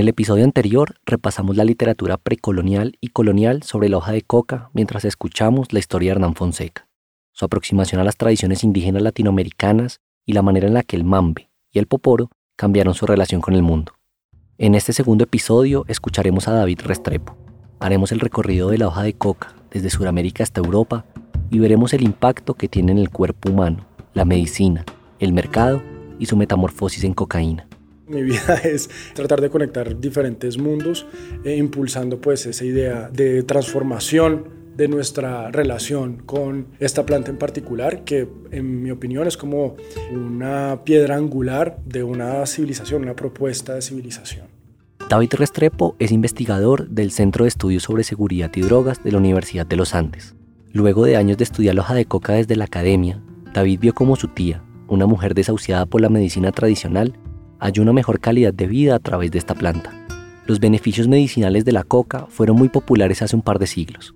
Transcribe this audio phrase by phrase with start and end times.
[0.00, 5.04] el episodio anterior repasamos la literatura precolonial y colonial sobre la hoja de coca mientras
[5.04, 6.88] escuchamos la historia de Hernán Fonseca,
[7.32, 11.50] su aproximación a las tradiciones indígenas latinoamericanas y la manera en la que el mambe
[11.70, 13.92] y el poporo cambiaron su relación con el mundo.
[14.56, 17.36] En este segundo episodio escucharemos a David Restrepo.
[17.78, 21.04] Haremos el recorrido de la hoja de coca desde Sudamérica hasta Europa
[21.50, 24.86] y veremos el impacto que tiene en el cuerpo humano, la medicina,
[25.18, 25.82] el mercado
[26.18, 27.69] y su metamorfosis en cocaína.
[28.10, 31.06] Mi vida es tratar de conectar diferentes mundos,
[31.44, 38.02] e impulsando pues esa idea de transformación de nuestra relación con esta planta en particular,
[38.04, 39.76] que en mi opinión es como
[40.12, 44.48] una piedra angular de una civilización, una propuesta de civilización.
[45.08, 49.66] David Restrepo es investigador del Centro de Estudios sobre Seguridad y Drogas de la Universidad
[49.66, 50.34] de los Andes.
[50.72, 53.20] Luego de años de estudiar hoja de coca desde la academia,
[53.52, 57.18] David vio como su tía, una mujer desahuciada por la medicina tradicional,
[57.60, 59.92] halló una mejor calidad de vida a través de esta planta.
[60.46, 64.14] Los beneficios medicinales de la coca fueron muy populares hace un par de siglos,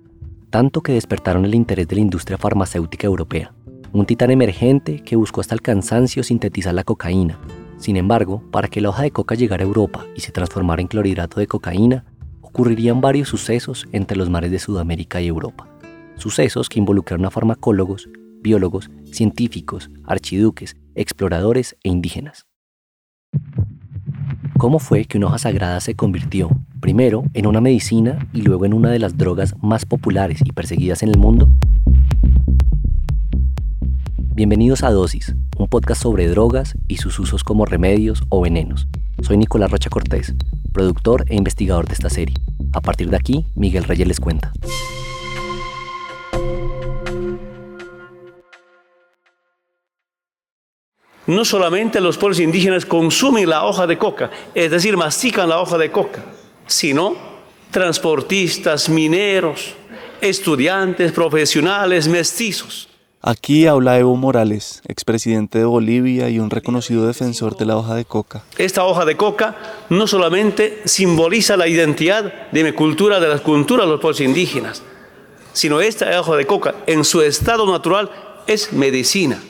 [0.49, 3.53] tanto que despertaron el interés de la industria farmacéutica europea,
[3.93, 7.39] un titán emergente que buscó hasta el cansancio sintetizar la cocaína.
[7.77, 10.87] Sin embargo, para que la hoja de coca llegara a Europa y se transformara en
[10.87, 12.05] clorhidrato de cocaína,
[12.41, 15.69] ocurrirían varios sucesos entre los mares de Sudamérica y Europa.
[16.17, 18.09] Sucesos que involucraron a farmacólogos,
[18.41, 22.45] biólogos, científicos, archiduques, exploradores e indígenas.
[24.65, 26.49] ¿Cómo fue que una hoja sagrada se convirtió,
[26.79, 31.03] primero, en una medicina y luego en una de las drogas más populares y perseguidas
[31.03, 31.51] en el mundo?
[34.33, 38.87] Bienvenidos a Dosis, un podcast sobre drogas y sus usos como remedios o venenos.
[39.21, 40.33] Soy Nicolás Rocha Cortés,
[40.73, 42.35] productor e investigador de esta serie.
[42.73, 44.51] A partir de aquí, Miguel Reyes les cuenta.
[51.27, 55.77] No solamente los pueblos indígenas consumen la hoja de coca, es decir, mastican la hoja
[55.77, 56.23] de coca,
[56.67, 57.15] sino
[57.71, 59.73] transportistas, mineros,
[60.21, 62.89] estudiantes, profesionales, mestizos.
[63.27, 68.05] Aquí habla Evo Morales, expresidente de Bolivia y un reconocido defensor de la hoja de
[68.05, 68.43] coca.
[68.59, 69.55] Esta hoja de coca
[69.89, 74.83] no solamente simboliza la identidad de mi cultura, de la cultura de los pueblos indígenas,
[75.53, 78.11] sino esta hoja de coca en su estado natural
[78.45, 79.41] es medicina.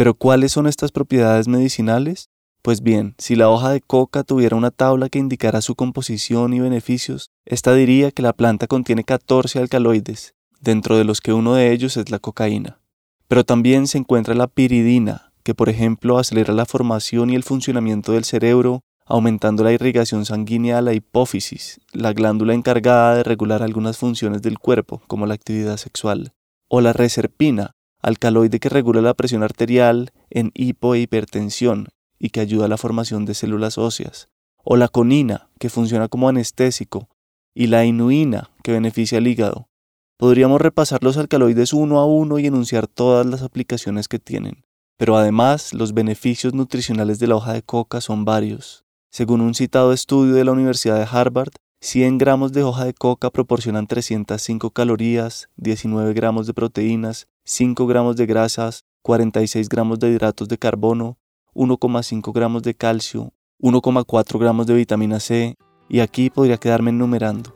[0.00, 2.30] Pero ¿cuáles son estas propiedades medicinales?
[2.62, 6.60] Pues bien, si la hoja de coca tuviera una tabla que indicara su composición y
[6.60, 11.70] beneficios, esta diría que la planta contiene 14 alcaloides, dentro de los que uno de
[11.70, 12.80] ellos es la cocaína.
[13.28, 18.12] Pero también se encuentra la piridina, que por ejemplo acelera la formación y el funcionamiento
[18.12, 23.98] del cerebro, aumentando la irrigación sanguínea a la hipófisis, la glándula encargada de regular algunas
[23.98, 26.32] funciones del cuerpo, como la actividad sexual,
[26.68, 31.88] o la reserpina, alcaloide que regula la presión arterial en hipo e hipertensión
[32.18, 34.28] y que ayuda a la formación de células óseas,
[34.62, 37.08] o la conina, que funciona como anestésico,
[37.54, 39.68] y la inuina, que beneficia al hígado.
[40.16, 44.64] Podríamos repasar los alcaloides uno a uno y enunciar todas las aplicaciones que tienen,
[44.98, 48.84] pero además los beneficios nutricionales de la hoja de coca son varios.
[49.10, 53.30] Según un citado estudio de la Universidad de Harvard, 100 gramos de hoja de coca
[53.30, 60.48] proporcionan 305 calorías, 19 gramos de proteínas, 5 gramos de grasas, 46 gramos de hidratos
[60.48, 61.18] de carbono,
[61.54, 65.56] 1,5 gramos de calcio, 1,4 gramos de vitamina C,
[65.88, 67.52] y aquí podría quedarme enumerando.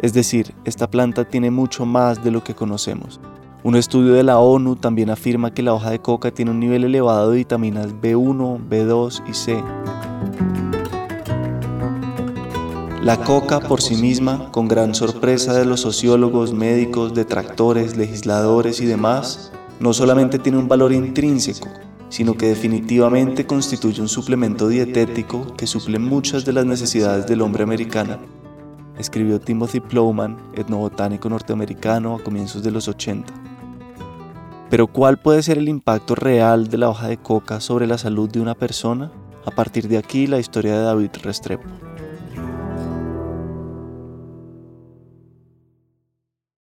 [0.00, 3.20] Es decir, esta planta tiene mucho más de lo que conocemos.
[3.62, 6.84] Un estudio de la ONU también afirma que la hoja de coca tiene un nivel
[6.84, 10.73] elevado de vitaminas B1, B2 y C.
[13.04, 18.86] La coca por sí misma, con gran sorpresa de los sociólogos, médicos, detractores, legisladores y
[18.86, 21.68] demás, no solamente tiene un valor intrínseco,
[22.08, 27.62] sino que definitivamente constituye un suplemento dietético que suple muchas de las necesidades del hombre
[27.62, 28.20] americano,
[28.98, 33.34] escribió Timothy Plowman, etnobotánico norteamericano a comienzos de los 80.
[34.70, 38.30] Pero ¿cuál puede ser el impacto real de la hoja de coca sobre la salud
[38.30, 39.12] de una persona?
[39.44, 41.68] A partir de aquí la historia de David Restrepo.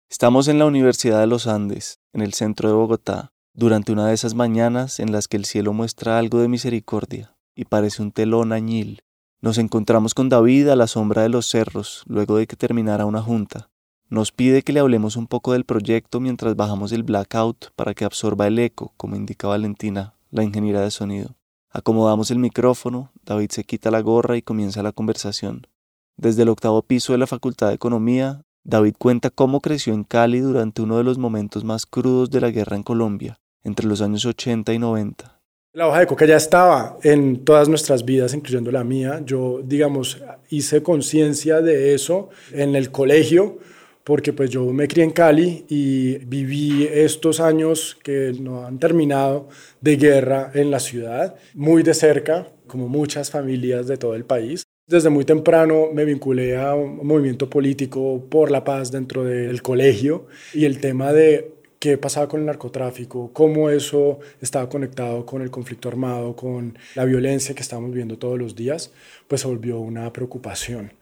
[0.10, 4.14] Estamos en la Universidad de los Andes, en el centro de Bogotá, durante una de
[4.14, 8.54] esas mañanas en las que el cielo muestra algo de misericordia y parece un telón
[8.54, 9.02] añil.
[9.42, 13.22] Nos encontramos con David a la sombra de los cerros, luego de que terminara una
[13.22, 13.70] junta.
[14.10, 18.06] Nos pide que le hablemos un poco del proyecto mientras bajamos el blackout para que
[18.06, 21.36] absorba el eco, como indica Valentina, la ingeniera de sonido.
[21.70, 25.68] Acomodamos el micrófono, David se quita la gorra y comienza la conversación.
[26.16, 30.42] Desde el octavo piso de la Facultad de Economía, David cuenta cómo creció en Cali
[30.42, 34.26] durante uno de los momentos más crudos de la guerra en Colombia, entre los años
[34.26, 35.40] 80 y 90.
[35.72, 39.22] La hoja de coca ya estaba en todas nuestras vidas, incluyendo la mía.
[39.26, 43.58] Yo, digamos, hice conciencia de eso en el colegio,
[44.04, 49.48] porque pues yo me crié en Cali y viví estos años que no han terminado
[49.80, 54.67] de guerra en la ciudad, muy de cerca, como muchas familias de todo el país.
[54.90, 60.28] Desde muy temprano me vinculé a un movimiento político por la paz dentro del colegio
[60.54, 65.52] y el tema de qué pasaba con el narcotráfico, cómo eso estaba conectado con el
[65.52, 68.94] conflicto armado, con la violencia que estamos viendo todos los días,
[69.28, 70.94] pues se volvió una preocupación.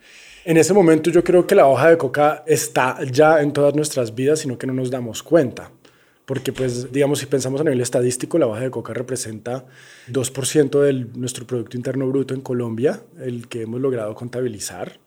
[0.46, 4.16] En ese momento yo creo que la hoja de coca está ya en todas nuestras
[4.16, 5.70] vidas, sino que no nos damos cuenta.
[6.26, 9.66] Porque, pues, digamos, si pensamos a nivel estadístico, la hoja de coca representa
[10.08, 15.00] 2% de nuestro Producto Interno Bruto en Colombia, el que hemos logrado contabilizar,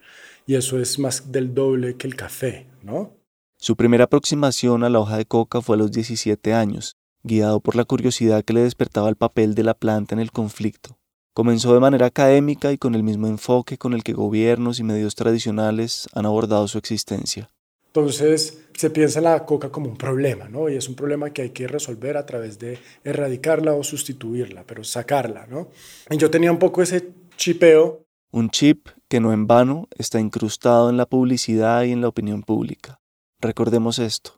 [0.46, 3.12] y eso es más del doble que el café, ¿no?
[3.60, 7.74] Su primera aproximación a la hoja de coca fue a los 17 años, guiado por
[7.74, 10.96] la curiosidad que le despertaba el papel de la planta en el conflicto.
[11.34, 15.16] Comenzó de manera académica y con el mismo enfoque con el que gobiernos y medios
[15.16, 17.50] tradicionales han abordado su existencia.
[18.00, 20.68] Entonces se piensa en la coca como un problema, ¿no?
[20.68, 24.84] Y es un problema que hay que resolver a través de erradicarla o sustituirla, pero
[24.84, 25.68] sacarla, ¿no?
[26.10, 28.04] Yo tenía un poco ese chipeo.
[28.30, 32.42] Un chip que no en vano está incrustado en la publicidad y en la opinión
[32.42, 33.00] pública.
[33.40, 34.37] Recordemos esto.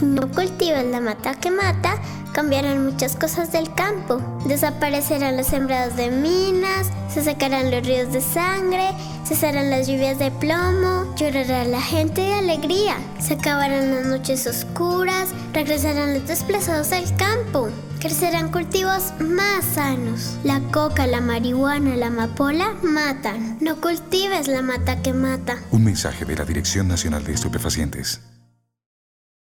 [0.00, 2.00] Si no cultivas la mata que mata,
[2.32, 4.18] cambiarán muchas cosas del campo.
[4.46, 8.92] Desaparecerán los sembrados de minas, se secarán los ríos de sangre,
[9.26, 15.28] cesarán las lluvias de plomo, llorará la gente de alegría, se acabarán las noches oscuras,
[15.52, 17.68] regresarán los desplazados al campo.
[18.00, 20.38] Crecerán cultivos más sanos.
[20.44, 23.58] La coca, la marihuana, la amapola matan.
[23.60, 25.58] No cultives la mata que mata.
[25.70, 28.22] Un mensaje de la Dirección Nacional de Estupefacientes.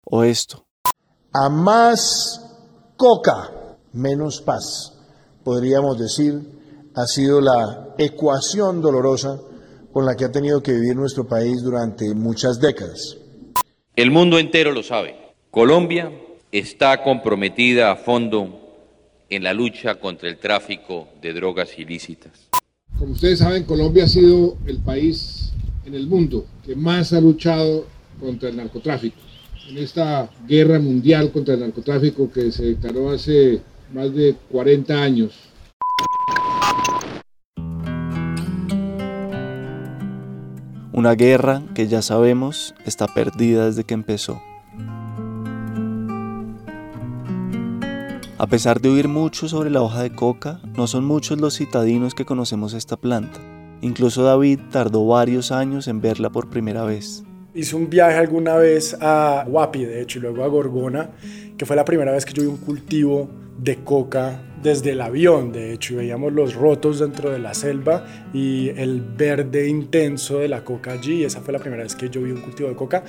[0.03, 0.65] O esto.
[1.33, 2.55] A más
[2.97, 4.93] coca, menos paz.
[5.43, 6.41] Podríamos decir,
[6.95, 9.39] ha sido la ecuación dolorosa
[9.91, 13.17] con la que ha tenido que vivir nuestro país durante muchas décadas.
[13.95, 15.15] El mundo entero lo sabe.
[15.51, 16.11] Colombia
[16.51, 18.59] está comprometida a fondo
[19.29, 22.49] en la lucha contra el tráfico de drogas ilícitas.
[22.97, 25.51] Como ustedes saben, Colombia ha sido el país
[25.85, 27.85] en el mundo que más ha luchado
[28.19, 29.17] contra el narcotráfico.
[29.69, 33.61] En esta guerra mundial contra el narcotráfico que se declaró hace
[33.93, 35.31] más de 40 años.
[40.91, 44.41] Una guerra que ya sabemos está perdida desde que empezó.
[48.37, 52.13] A pesar de oír mucho sobre la hoja de coca, no son muchos los citadinos
[52.13, 53.39] que conocemos esta planta.
[53.81, 57.23] Incluso David tardó varios años en verla por primera vez.
[57.55, 61.11] Hice un viaje alguna vez a Huapi, de hecho, y luego a Gorgona,
[61.55, 63.29] que fue la primera vez que yo vi un cultivo
[63.59, 68.07] de coca desde el avión, de hecho, y veíamos los rotos dentro de la selva
[68.33, 72.09] y el verde intenso de la coca allí, y esa fue la primera vez que
[72.09, 73.03] yo vi un cultivo de coca.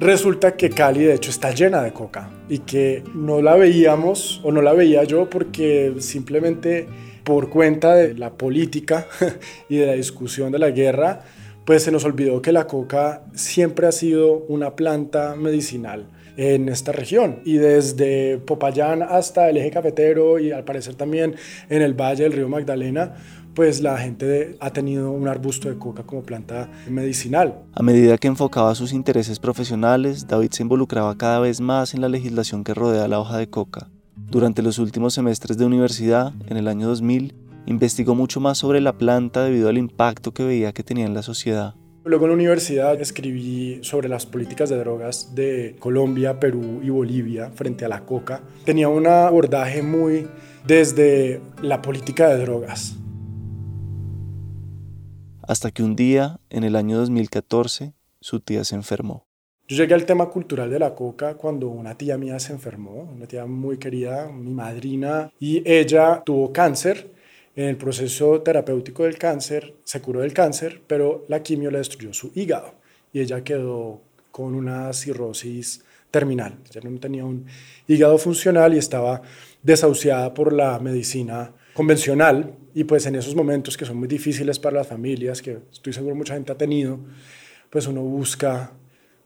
[0.00, 4.50] Resulta que Cali de hecho está llena de coca y que no la veíamos o
[4.50, 6.88] no la veía yo porque simplemente
[7.24, 9.06] por cuenta de la política
[9.68, 11.20] y de la discusión de la guerra,
[11.64, 16.92] pues se nos olvidó que la coca siempre ha sido una planta medicinal en esta
[16.92, 21.36] región y desde Popayán hasta el eje cafetero y al parecer también
[21.68, 23.14] en el valle del río Magdalena
[23.54, 27.62] pues la gente ha tenido un arbusto de coca como planta medicinal.
[27.74, 32.08] A medida que enfocaba sus intereses profesionales, David se involucraba cada vez más en la
[32.08, 33.88] legislación que rodea la hoja de coca.
[34.16, 37.34] Durante los últimos semestres de universidad, en el año 2000,
[37.66, 41.22] investigó mucho más sobre la planta debido al impacto que veía que tenía en la
[41.22, 41.74] sociedad.
[42.04, 47.50] Luego en la universidad escribí sobre las políticas de drogas de Colombia, Perú y Bolivia
[47.54, 48.42] frente a la coca.
[48.64, 50.26] Tenía un abordaje muy
[50.66, 52.96] desde la política de drogas.
[55.42, 59.26] Hasta que un día, en el año 2014, su tía se enfermó.
[59.68, 63.26] Yo llegué al tema cultural de la coca cuando una tía mía se enfermó, una
[63.26, 67.11] tía muy querida, mi madrina, y ella tuvo cáncer.
[67.54, 72.14] En el proceso terapéutico del cáncer se curó del cáncer, pero la quimio le destruyó
[72.14, 72.74] su hígado
[73.12, 76.56] y ella quedó con una cirrosis terminal.
[76.70, 77.44] Ella no tenía un
[77.86, 79.20] hígado funcional y estaba
[79.62, 84.76] desahuciada por la medicina convencional y pues en esos momentos que son muy difíciles para
[84.78, 87.00] las familias, que estoy seguro mucha gente ha tenido,
[87.68, 88.72] pues uno busca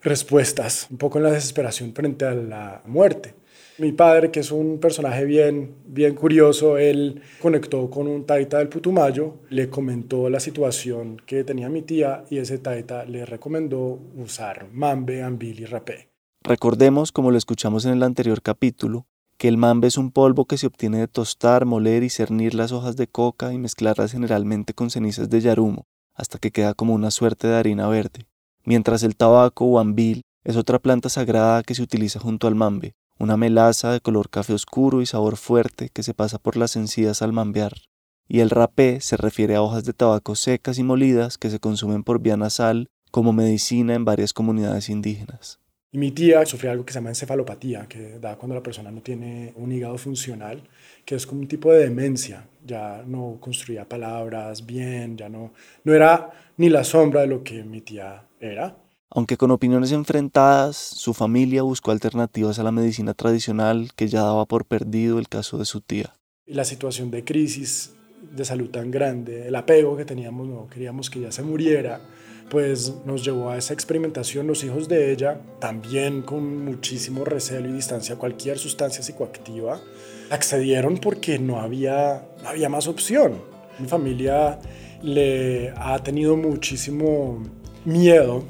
[0.02, 3.34] respuestas, un poco en la desesperación frente a la muerte.
[3.78, 8.70] Mi padre, que es un personaje bien, bien curioso, él conectó con un taita del
[8.70, 14.68] Putumayo, le comentó la situación que tenía mi tía y ese taita le recomendó usar
[14.72, 16.08] mambe, ambil y rapé.
[16.42, 19.06] Recordemos, como lo escuchamos en el anterior capítulo,
[19.36, 22.72] que el mambe es un polvo que se obtiene de tostar, moler y cernir las
[22.72, 27.10] hojas de coca y mezclarlas generalmente con cenizas de yarumo, hasta que queda como una
[27.10, 28.26] suerte de harina verde,
[28.64, 32.94] mientras el tabaco o ambil es otra planta sagrada que se utiliza junto al mambe,
[33.18, 37.22] una melaza de color café oscuro y sabor fuerte que se pasa por las encías
[37.22, 37.72] al mambear.
[38.28, 42.02] Y el rapé se refiere a hojas de tabaco secas y molidas que se consumen
[42.02, 45.60] por vía nasal como medicina en varias comunidades indígenas.
[45.92, 49.00] Y mi tía sufría algo que se llama encefalopatía, que da cuando la persona no
[49.00, 50.62] tiene un hígado funcional,
[51.04, 52.48] que es como un tipo de demencia.
[52.66, 55.52] Ya no construía palabras bien, ya no,
[55.84, 58.76] no era ni la sombra de lo que mi tía era.
[59.10, 64.46] Aunque con opiniones enfrentadas, su familia buscó alternativas a la medicina tradicional que ya daba
[64.46, 66.14] por perdido el caso de su tía.
[66.46, 67.94] La situación de crisis
[68.32, 72.00] de salud tan grande, el apego que teníamos, no queríamos que ella se muriera,
[72.50, 74.46] pues nos llevó a esa experimentación.
[74.46, 79.80] Los hijos de ella, también con muchísimo recelo y distancia a cualquier sustancia psicoactiva,
[80.30, 83.40] accedieron porque no había, no había más opción.
[83.78, 84.58] Mi familia
[85.02, 87.42] le ha tenido muchísimo
[87.84, 88.44] miedo,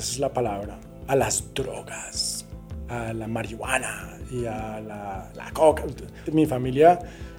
[0.00, 2.46] esa es la palabra, a las drogas,
[2.88, 5.84] a la marihuana y a la, la coca.
[6.32, 6.98] Mi familia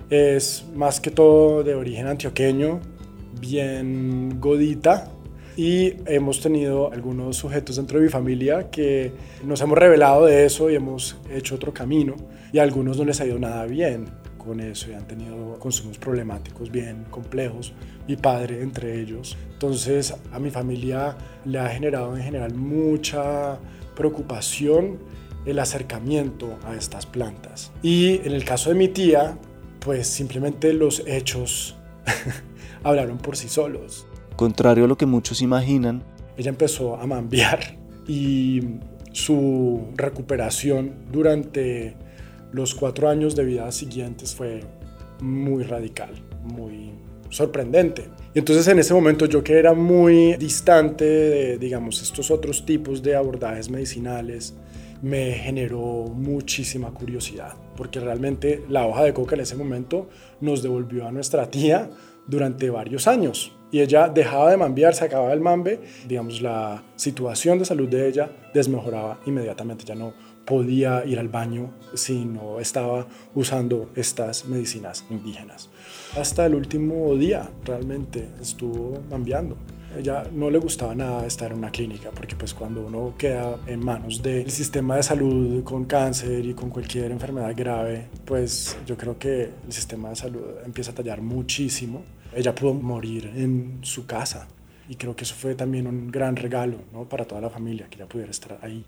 [0.09, 2.79] es más que todo de origen antioqueño,
[3.39, 5.09] bien godita,
[5.57, 9.11] y hemos tenido algunos sujetos dentro de mi familia que
[9.43, 12.15] nos hemos revelado de eso y hemos hecho otro camino
[12.53, 14.05] y a algunos no les ha ido nada bien
[14.43, 17.74] con eso y han tenido consumos problemáticos bien complejos,
[18.07, 19.38] mi padre entre ellos.
[19.53, 23.60] Entonces a mi familia le ha generado en general mucha
[23.95, 25.00] preocupación
[25.45, 27.71] el acercamiento a estas plantas.
[27.81, 29.38] Y en el caso de mi tía,
[29.79, 31.75] pues simplemente los hechos
[32.83, 34.07] hablaron por sí solos.
[34.36, 36.03] Contrario a lo que muchos imaginan,
[36.38, 38.62] ella empezó a mambiar y
[39.12, 41.95] su recuperación durante
[42.51, 44.62] los cuatro años de vida siguientes fue
[45.22, 46.10] muy radical,
[46.43, 46.91] muy
[47.29, 48.10] sorprendente.
[48.34, 53.01] Y entonces en ese momento yo que era muy distante de, digamos, estos otros tipos
[53.01, 54.53] de abordajes medicinales,
[55.01, 61.08] me generó muchísima curiosidad, porque realmente la hoja de coca en ese momento nos devolvió
[61.08, 61.89] a nuestra tía
[62.27, 63.58] durante varios años.
[63.72, 68.08] Y ella dejaba de mambear, se acababa el mambe, digamos, la situación de salud de
[68.08, 70.13] ella desmejoraba inmediatamente, ya no
[70.45, 75.69] podía ir al baño si no estaba usando estas medicinas indígenas.
[76.17, 79.57] Hasta el último día realmente estuvo mambeando.
[79.98, 83.83] Ella no le gustaba nada estar en una clínica porque pues cuando uno queda en
[83.83, 89.19] manos del sistema de salud con cáncer y con cualquier enfermedad grave, pues yo creo
[89.19, 92.03] que el sistema de salud empieza a tallar muchísimo.
[92.33, 94.48] Ella pudo morir en su casa
[94.88, 97.07] y creo que eso fue también un gran regalo ¿no?
[97.07, 98.86] para toda la familia que ella pudiera estar ahí.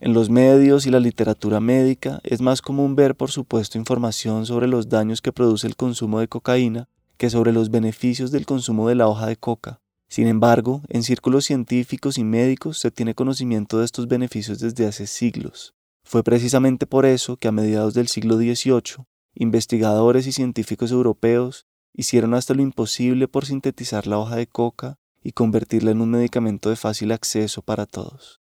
[0.00, 4.68] En los medios y la literatura médica es más común ver, por supuesto, información sobre
[4.68, 8.94] los daños que produce el consumo de cocaína que sobre los beneficios del consumo de
[8.94, 9.80] la hoja de coca.
[10.08, 15.08] Sin embargo, en círculos científicos y médicos se tiene conocimiento de estos beneficios desde hace
[15.08, 15.74] siglos.
[16.04, 22.34] Fue precisamente por eso que a mediados del siglo XVIII, investigadores y científicos europeos hicieron
[22.34, 26.76] hasta lo imposible por sintetizar la hoja de coca y convertirla en un medicamento de
[26.76, 28.37] fácil acceso para todos.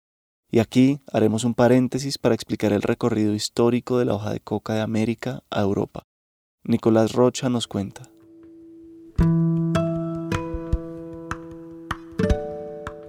[0.50, 4.74] Y aquí haremos un paréntesis para explicar el recorrido histórico de la hoja de coca
[4.74, 6.04] de América a Europa.
[6.63, 8.04] Nicolás Rocha nos cuenta.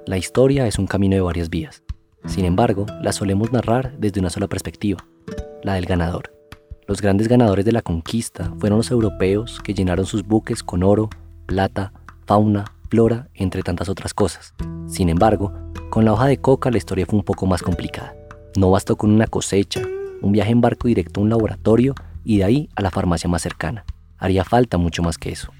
[0.07, 1.83] La historia es un camino de varias vías.
[2.27, 5.05] Sin embargo, la solemos narrar desde una sola perspectiva,
[5.63, 6.33] la del ganador.
[6.87, 11.11] Los grandes ganadores de la conquista fueron los europeos que llenaron sus buques con oro,
[11.47, 11.93] plata,
[12.27, 14.55] fauna, explora, entre tantas otras cosas.
[14.87, 15.53] Sin embargo,
[15.91, 18.15] con la hoja de coca la historia fue un poco más complicada.
[18.57, 19.83] No bastó con una cosecha,
[20.23, 23.43] un viaje en barco directo a un laboratorio y de ahí a la farmacia más
[23.43, 23.85] cercana.
[24.17, 25.53] Haría falta mucho más que eso.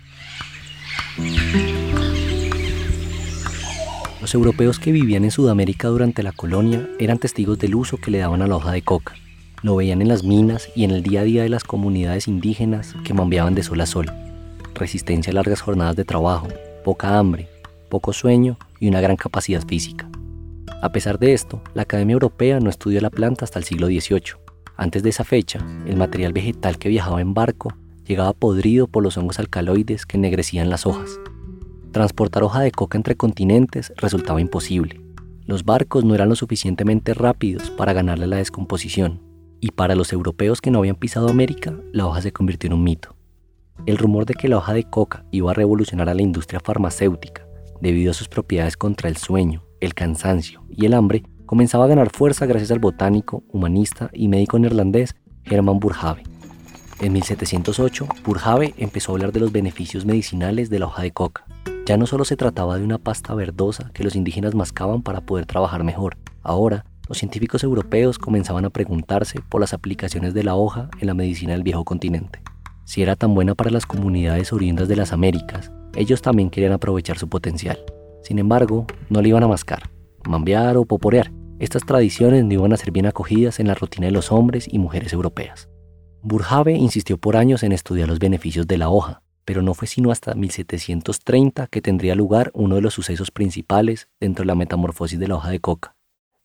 [4.23, 8.19] Los europeos que vivían en Sudamérica durante la colonia eran testigos del uso que le
[8.19, 9.17] daban a la hoja de coca.
[9.61, 12.95] Lo veían en las minas y en el día a día de las comunidades indígenas
[13.05, 14.11] que mambeaban de sol a sol.
[14.75, 16.49] Resistencia a largas jornadas de trabajo,
[16.89, 17.51] poca hambre,
[17.91, 20.09] poco sueño y una gran capacidad física.
[20.81, 24.41] A pesar de esto, la Academia Europea no estudió la planta hasta el siglo XVIII.
[24.75, 27.75] Antes de esa fecha, el material vegetal que viajaba en barco
[28.07, 31.11] llegaba podrido por los hongos alcaloides que ennegrecían las hojas.
[31.93, 34.99] Transportar hoja de coca entre continentes resultaba imposible.
[35.45, 39.21] Los barcos no eran lo suficientemente rápidos para ganarle la descomposición,
[39.61, 42.83] y para los europeos que no habían pisado América, la hoja se convirtió en un
[42.83, 43.18] mito.
[43.87, 47.47] El rumor de que la hoja de coca iba a revolucionar a la industria farmacéutica
[47.81, 52.11] debido a sus propiedades contra el sueño, el cansancio y el hambre comenzaba a ganar
[52.11, 56.23] fuerza gracias al botánico, humanista y médico neerlandés Hermann Burjave.
[57.01, 61.45] En 1708, Burjave empezó a hablar de los beneficios medicinales de la hoja de coca.
[61.87, 65.47] Ya no solo se trataba de una pasta verdosa que los indígenas mascaban para poder
[65.47, 66.19] trabajar mejor.
[66.43, 71.15] Ahora, los científicos europeos comenzaban a preguntarse por las aplicaciones de la hoja en la
[71.15, 72.43] medicina del viejo continente.
[72.89, 77.19] Si era tan buena para las comunidades oriundas de las Américas, ellos también querían aprovechar
[77.19, 77.79] su potencial.
[78.23, 79.91] Sin embargo, no le iban a mascar,
[80.27, 81.31] mambear o poporear.
[81.59, 84.79] Estas tradiciones no iban a ser bien acogidas en la rutina de los hombres y
[84.79, 85.69] mujeres europeas.
[86.23, 90.11] Burjave insistió por años en estudiar los beneficios de la hoja, pero no fue sino
[90.11, 95.29] hasta 1730 que tendría lugar uno de los sucesos principales dentro de la metamorfosis de
[95.29, 95.95] la hoja de coca.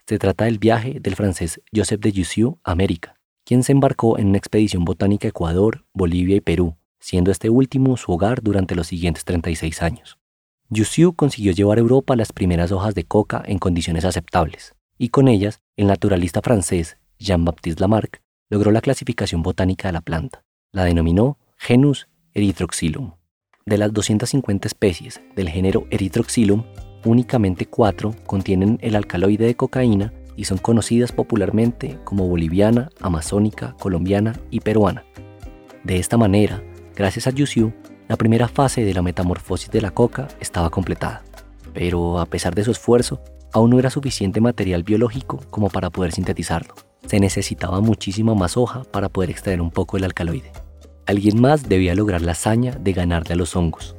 [0.05, 4.27] Se trata del viaje del francés Joseph de Jussieu a América, quien se embarcó en
[4.27, 8.87] una expedición botánica a Ecuador, Bolivia y Perú, siendo este último su hogar durante los
[8.87, 10.17] siguientes 36 años.
[10.69, 15.27] Jussieu consiguió llevar a Europa las primeras hojas de coca en condiciones aceptables, y con
[15.27, 20.43] ellas el naturalista francés Jean-Baptiste Lamarck logró la clasificación botánica de la planta.
[20.71, 23.11] La denominó Genus Erythroxylum.
[23.65, 26.63] De las 250 especies del género Erythroxylum,
[27.05, 34.39] únicamente cuatro contienen el alcaloide de cocaína y son conocidas popularmente como boliviana, amazónica, colombiana
[34.49, 35.03] y peruana.
[35.83, 36.63] De esta manera,
[36.95, 37.73] gracias a Jussieu,
[38.07, 41.23] la primera fase de la metamorfosis de la coca estaba completada,
[41.73, 43.21] pero a pesar de su esfuerzo,
[43.53, 46.75] aún no era suficiente material biológico como para poder sintetizarlo.
[47.05, 50.51] Se necesitaba muchísima más hoja para poder extraer un poco del alcaloide.
[51.05, 53.95] Alguien más debía lograr la hazaña de ganarle a los hongos.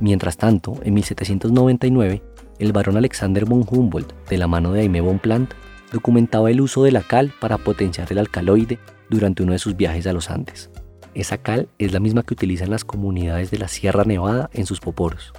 [0.00, 2.22] Mientras tanto, en 1799,
[2.60, 5.48] el barón Alexander von Humboldt, de la mano de Aimé Bonpland,
[5.90, 10.06] documentaba el uso de la cal para potenciar el alcaloide durante uno de sus viajes
[10.06, 10.70] a los Andes.
[11.14, 14.78] Esa cal es la misma que utilizan las comunidades de la Sierra Nevada en sus
[14.78, 15.32] poporos.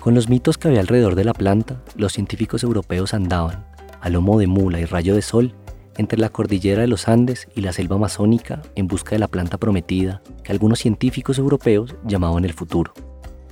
[0.00, 3.66] Con los mitos que había alrededor de la planta, los científicos europeos andaban,
[4.00, 5.54] a lomo de mula y rayo de sol,
[5.98, 9.58] entre la cordillera de los Andes y la selva amazónica en busca de la planta
[9.58, 12.94] prometida que algunos científicos europeos llamaban el futuro.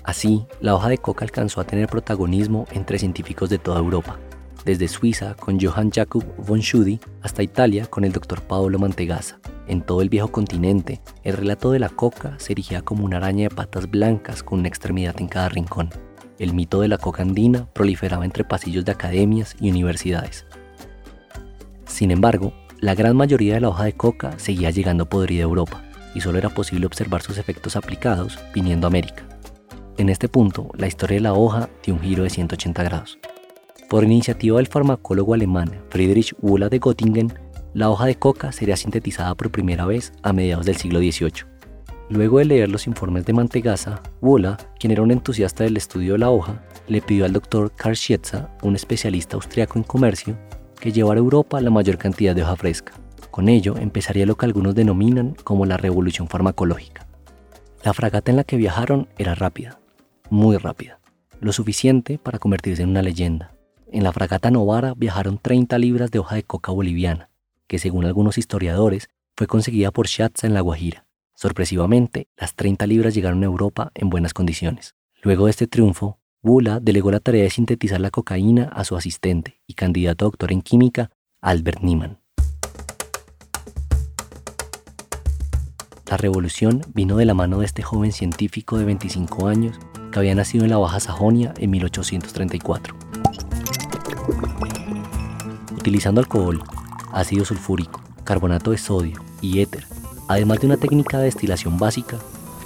[0.09, 4.19] Así, la hoja de coca alcanzó a tener protagonismo entre científicos de toda Europa,
[4.65, 9.39] desde Suiza con Johann Jakob von Schudi hasta Italia con el doctor Paolo Mantegazza.
[9.67, 13.51] En todo el viejo continente, el relato de la coca se erigía como una araña
[13.51, 15.91] de patas blancas con una extremidad en cada rincón.
[16.39, 20.47] El mito de la coca andina proliferaba entre pasillos de academias y universidades.
[21.85, 25.83] Sin embargo, la gran mayoría de la hoja de coca seguía llegando podrida a Europa
[26.15, 29.38] y solo era posible observar sus efectos aplicados viniendo a América.
[29.99, 33.19] En este punto, la historia de la hoja dio un giro de 180 grados.
[33.91, 37.33] Por iniciativa del farmacólogo alemán Friedrich Wöhler de Göttingen,
[37.75, 41.47] la hoja de coca sería sintetizada por primera vez a mediados del siglo XVIII.
[42.11, 46.21] Luego de leer los informes de Mantegazza, Wöhler, quien era un entusiasta del estudio de
[46.21, 50.39] la hoja, le pidió al doctor Karl Schietza, un especialista austriaco en comercio,
[50.79, 52.93] que llevara a Europa la mayor cantidad de hoja fresca.
[53.33, 57.09] Con ello empezaría lo que algunos denominan como la revolución farmacológica.
[57.83, 59.78] La fragata en la que viajaron era rápida,
[60.31, 61.01] muy rápida,
[61.41, 63.55] lo suficiente para convertirse en una leyenda.
[63.91, 67.31] En la fragata Novara viajaron 30 libras de hoja de coca boliviana,
[67.67, 71.07] que según algunos historiadores fue conseguida por Schatz en La Guajira.
[71.35, 74.95] Sorpresivamente, las 30 libras llegaron a Europa en buenas condiciones.
[75.23, 79.61] Luego de este triunfo, Bula delegó la tarea de sintetizar la cocaína a su asistente
[79.67, 81.11] y candidato a doctor en química,
[81.41, 82.19] Albert Niemann.
[86.11, 89.79] La revolución vino de la mano de este joven científico de 25 años
[90.11, 92.97] que había nacido en la Baja Sajonia en 1834.
[95.77, 96.63] Utilizando alcohol,
[97.13, 99.85] ácido sulfúrico, carbonato de sodio y éter,
[100.29, 102.17] además de una técnica de destilación básica,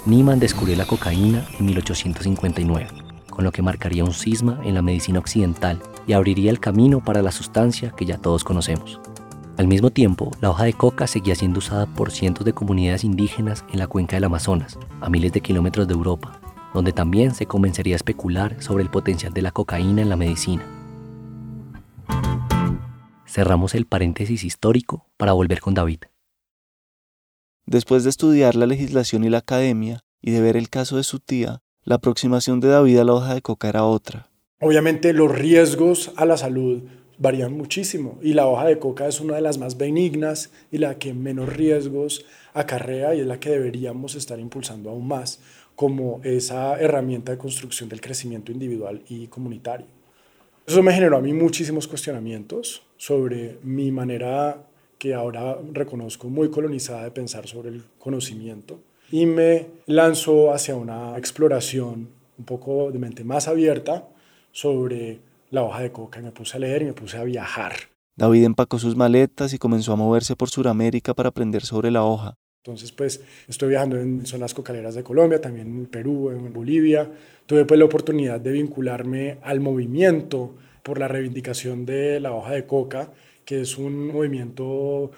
[0.05, 2.87] Niemann descubrió la cocaína en 1859.
[3.29, 7.23] con lo que marcaría un cisma en la medicina occidental y abriría el camino para
[7.23, 9.01] la sustancia que ya todos conocemos.
[9.63, 13.63] Al mismo tiempo, la hoja de coca seguía siendo usada por cientos de comunidades indígenas
[13.71, 16.41] en la cuenca del Amazonas, a miles de kilómetros de Europa,
[16.73, 20.65] donde también se comenzaría a especular sobre el potencial de la cocaína en la medicina.
[23.25, 25.99] Cerramos el paréntesis histórico para volver con David.
[27.65, 31.21] Después de estudiar la legislación y la academia y de ver el caso de su
[31.21, 34.29] tía, la aproximación de David a la hoja de coca era otra.
[34.59, 36.83] Obviamente los riesgos a la salud
[37.17, 40.97] varían muchísimo y la hoja de coca es una de las más benignas y la
[40.97, 45.39] que menos riesgos acarrea y es la que deberíamos estar impulsando aún más
[45.75, 49.87] como esa herramienta de construcción del crecimiento individual y comunitario.
[50.65, 54.63] Eso me generó a mí muchísimos cuestionamientos sobre mi manera
[54.97, 58.79] que ahora reconozco muy colonizada de pensar sobre el conocimiento
[59.11, 64.07] y me lanzó hacia una exploración un poco de mente más abierta
[64.51, 65.19] sobre
[65.53, 67.73] la hoja de coca y me puse a leer y me puse a viajar.
[68.15, 72.33] David empacó sus maletas y comenzó a moverse por Sudamérica para aprender sobre la hoja.
[72.65, 77.11] Entonces, pues estoy viajando en zonas cocaleras de Colombia, también en Perú, en Bolivia.
[77.45, 82.65] Tuve pues la oportunidad de vincularme al movimiento por la reivindicación de la hoja de
[82.65, 83.11] coca,
[83.45, 85.11] que es un movimiento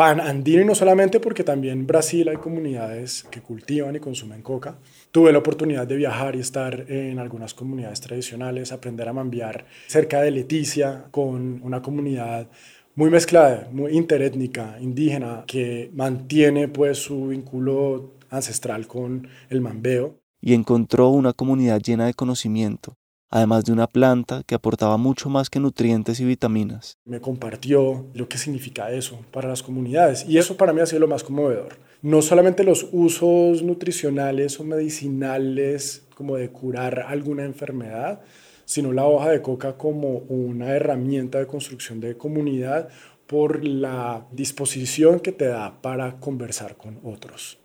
[0.00, 4.78] pan-andino y no solamente porque también en Brasil hay comunidades que cultivan y consumen coca.
[5.10, 10.22] Tuve la oportunidad de viajar y estar en algunas comunidades tradicionales, aprender a mambiar cerca
[10.22, 12.48] de Leticia con una comunidad
[12.94, 20.18] muy mezclada, muy interétnica, indígena, que mantiene pues su vínculo ancestral con el mambeo.
[20.40, 22.96] Y encontró una comunidad llena de conocimiento,
[23.30, 26.98] además de una planta que aportaba mucho más que nutrientes y vitaminas.
[27.04, 31.00] Me compartió lo que significa eso para las comunidades y eso para mí ha sido
[31.00, 31.78] lo más conmovedor.
[32.02, 38.20] No solamente los usos nutricionales o medicinales como de curar alguna enfermedad,
[38.64, 42.88] sino la hoja de coca como una herramienta de construcción de comunidad
[43.26, 47.58] por la disposición que te da para conversar con otros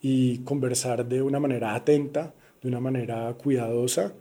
[0.00, 4.14] y conversar de una manera atenta, de una manera cuidadosa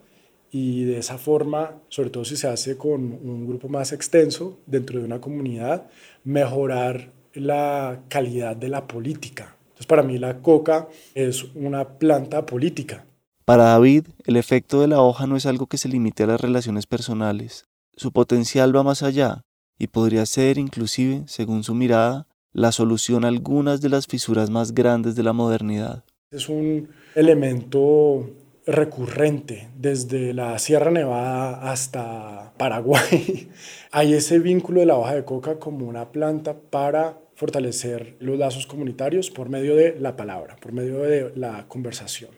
[0.52, 5.00] y de esa forma, sobre todo si se hace con un grupo más extenso dentro
[5.00, 5.88] de una comunidad,
[6.24, 9.56] mejorar la calidad de la política.
[9.70, 13.06] Entonces, para mí la coca es una planta política.
[13.46, 16.42] Para David, el efecto de la hoja no es algo que se limite a las
[16.42, 17.66] relaciones personales.
[17.96, 19.42] Su potencial va más allá
[19.78, 24.74] y podría ser, inclusive, según su mirada, la solución a algunas de las fisuras más
[24.74, 26.04] grandes de la modernidad.
[26.32, 28.30] Es un elemento
[28.70, 33.50] recurrente desde la Sierra Nevada hasta Paraguay.
[33.92, 38.68] Hay ese vínculo de la hoja de coca como una planta para fortalecer los lazos
[38.68, 42.32] comunitarios por medio de la palabra, por medio de la conversación.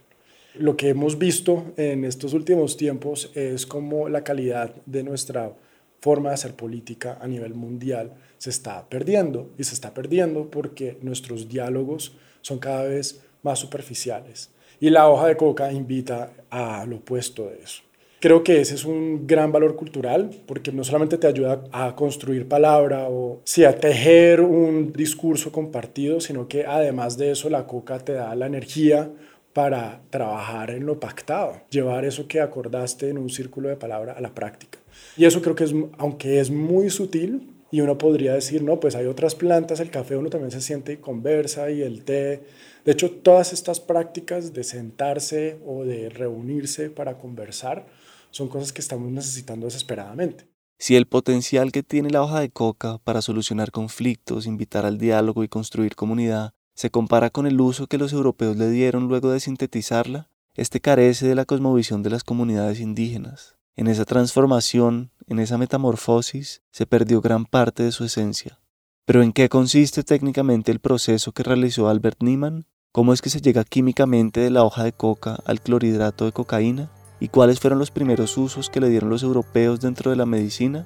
[0.55, 5.53] Lo que hemos visto en estos últimos tiempos es cómo la calidad de nuestra
[5.99, 10.97] forma de hacer política a nivel mundial se está perdiendo y se está perdiendo porque
[11.01, 14.49] nuestros diálogos son cada vez más superficiales
[14.81, 17.83] y la hoja de coca invita a lo opuesto de eso.
[18.19, 22.47] Creo que ese es un gran valor cultural porque no solamente te ayuda a construir
[22.47, 27.99] palabra o sí, a tejer un discurso compartido, sino que además de eso la coca
[27.99, 29.09] te da la energía
[29.53, 34.21] para trabajar en lo pactado, llevar eso que acordaste en un círculo de palabra a
[34.21, 34.79] la práctica.
[35.17, 38.95] Y eso creo que es, aunque es muy sutil, y uno podría decir, no, pues
[38.95, 42.43] hay otras plantas, el café uno también se siente y conversa y el té.
[42.83, 47.87] De hecho, todas estas prácticas de sentarse o de reunirse para conversar
[48.29, 50.45] son cosas que estamos necesitando desesperadamente.
[50.79, 55.43] Si el potencial que tiene la hoja de coca para solucionar conflictos, invitar al diálogo
[55.43, 59.39] y construir comunidad se compara con el uso que los europeos le dieron luego de
[59.39, 63.55] sintetizarla, este carece de la cosmovisión de las comunidades indígenas.
[63.75, 68.59] En esa transformación, en esa metamorfosis, se perdió gran parte de su esencia.
[69.05, 72.65] Pero ¿en qué consiste técnicamente el proceso que realizó Albert Niemann?
[72.91, 76.91] ¿Cómo es que se llega químicamente de la hoja de coca al clorhidrato de cocaína?
[77.21, 80.85] ¿Y cuáles fueron los primeros usos que le dieron los europeos dentro de la medicina?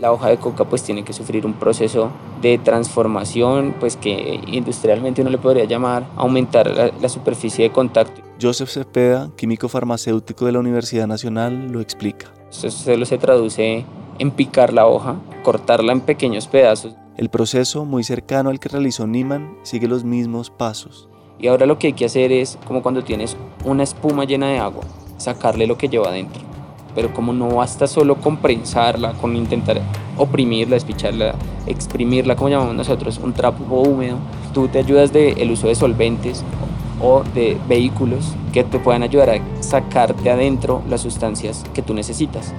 [0.00, 2.10] La hoja de coca pues tiene que sufrir un proceso
[2.42, 8.20] de transformación pues que industrialmente uno le podría llamar aumentar la, la superficie de contacto.
[8.40, 12.26] Joseph Cepeda, químico farmacéutico de la Universidad Nacional, lo explica.
[12.50, 13.86] Eso solo se traduce
[14.18, 16.94] en picar la hoja, cortarla en pequeños pedazos.
[17.16, 21.08] El proceso, muy cercano al que realizó Niemann, sigue los mismos pasos.
[21.38, 24.58] Y ahora lo que hay que hacer es, como cuando tienes una espuma llena de
[24.58, 24.84] agua,
[25.16, 26.55] sacarle lo que lleva adentro
[26.96, 29.80] pero como no basta solo con prensarla, con intentar
[30.16, 31.34] oprimirla, despicharla,
[31.66, 34.16] exprimirla, como llamamos nosotros, un trapo húmedo,
[34.54, 36.42] tú te ayudas del el uso de solventes
[37.02, 41.92] o de vehículos que te puedan ayudar a sacar de adentro las sustancias que tú
[41.92, 42.54] necesitas.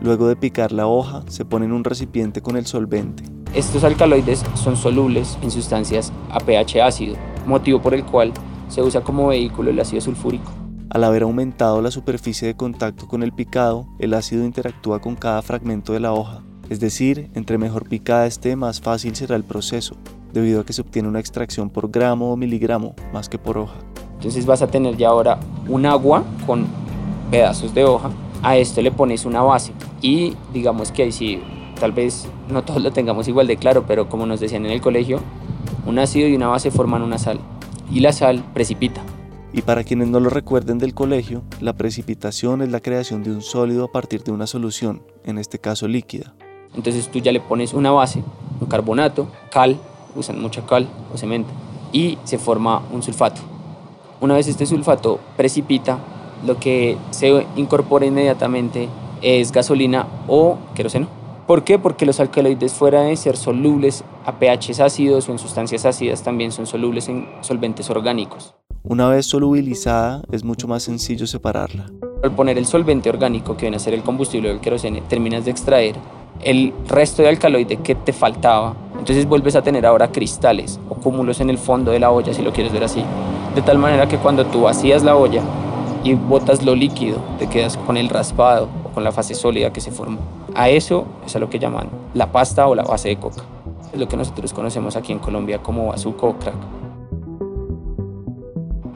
[0.00, 3.24] Luego de picar la hoja, se pone en un recipiente con el solvente.
[3.54, 8.32] Estos alcaloides son solubles en sustancias a pH ácido, motivo por el cual
[8.68, 10.59] se usa como vehículo el ácido sulfúrico.
[10.90, 15.40] Al haber aumentado la superficie de contacto con el picado, el ácido interactúa con cada
[15.40, 16.42] fragmento de la hoja.
[16.68, 19.94] Es decir, entre mejor picada esté, más fácil será el proceso,
[20.32, 23.76] debido a que se obtiene una extracción por gramo o miligramo más que por hoja.
[24.14, 26.66] Entonces vas a tener ya ahora un agua con
[27.30, 28.10] pedazos de hoja.
[28.42, 29.72] A esto le pones una base
[30.02, 31.40] y digamos que ahí sí,
[31.78, 34.80] tal vez no todos lo tengamos igual de claro, pero como nos decían en el
[34.80, 35.20] colegio,
[35.86, 37.38] un ácido y una base forman una sal
[37.92, 39.02] y la sal precipita.
[39.52, 43.42] Y para quienes no lo recuerden del colegio, la precipitación es la creación de un
[43.42, 46.34] sólido a partir de una solución, en este caso líquida.
[46.76, 48.22] Entonces tú ya le pones una base,
[48.60, 49.76] un carbonato, cal,
[50.14, 51.50] usan mucha cal o cemento,
[51.92, 53.40] y se forma un sulfato.
[54.20, 55.98] Una vez este sulfato precipita,
[56.46, 58.88] lo que se incorpora inmediatamente
[59.20, 61.08] es gasolina o queroseno.
[61.48, 61.80] ¿Por qué?
[61.80, 66.52] Porque los alcaloides fuera de ser solubles a pH ácidos o en sustancias ácidas también
[66.52, 68.54] son solubles en solventes orgánicos.
[68.82, 71.90] Una vez solubilizada es mucho más sencillo separarla.
[72.22, 75.50] Al poner el solvente orgánico que viene a ser el combustible del queroseno, terminas de
[75.50, 75.96] extraer
[76.40, 78.74] el resto de alcaloide que te faltaba.
[78.98, 82.40] Entonces vuelves a tener ahora cristales o cúmulos en el fondo de la olla, si
[82.40, 83.04] lo quieres ver así.
[83.54, 85.42] De tal manera que cuando tú vacías la olla
[86.02, 89.82] y botas lo líquido, te quedas con el raspado o con la fase sólida que
[89.82, 90.20] se formó.
[90.54, 93.42] A eso es a lo que llaman la pasta o la base de coca.
[93.92, 96.79] Es lo que nosotros conocemos aquí en Colombia como bazuco o crack.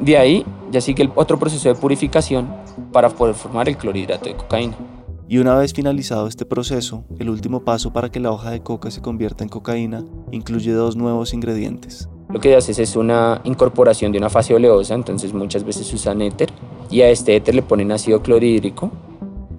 [0.05, 2.47] De ahí ya sigue el otro proceso de purificación
[2.93, 4.77] para poder formar el clorhidrato de cocaína.
[5.31, 8.91] Y una vez finalizado este proceso, el último paso para que la hoja de coca
[8.91, 12.11] se convierta en cocaína incluye dos nuevos ingredientes.
[12.29, 16.51] Lo que haces es una incorporación de una fase oleosa, entonces muchas veces usan éter
[16.91, 18.91] y a este éter le ponen ácido clorhídrico.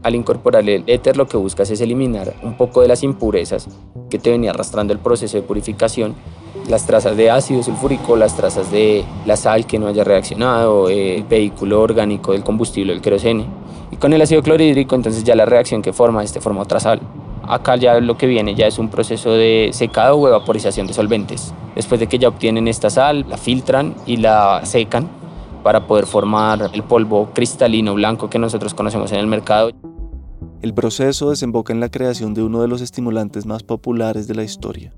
[0.04, 3.68] Al incorporarle el éter lo que buscas es eliminar un poco de las impurezas
[4.12, 6.14] que te venía arrastrando el proceso de purificación
[6.68, 11.24] las trazas de ácido sulfúrico, las trazas de la sal que no haya reaccionado, el
[11.24, 13.46] vehículo orgánico del combustible, el querosene.
[13.92, 17.02] Y con el ácido clorhídrico, entonces ya la reacción que forma, este forma otra sal.
[17.48, 21.54] Acá ya lo que viene ya es un proceso de secado o evaporización de solventes.
[21.76, 25.08] Después de que ya obtienen esta sal, la filtran y la secan
[25.64, 29.72] para poder formar el polvo cristalino blanco que nosotros conocemos en el mercado.
[30.62, 34.44] El proceso desemboca en la creación de uno de los estimulantes más populares de la
[34.44, 34.94] historia,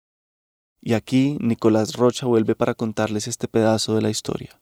[0.81, 4.59] Y aquí Nicolás Rocha vuelve para contarles este pedazo de la historia.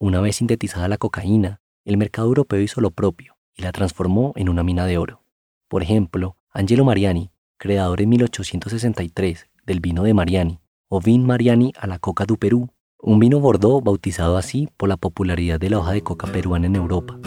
[0.00, 4.48] Una vez sintetizada la cocaína, el mercado europeo hizo lo propio y la transformó en
[4.48, 5.24] una mina de oro.
[5.66, 11.88] Por ejemplo, Angelo Mariani, creador en 1863 del vino de Mariani, o Vin Mariani a
[11.88, 15.90] la coca du Perú, un vino bordó bautizado así por la popularidad de la hoja
[15.90, 17.18] de coca peruana en Europa.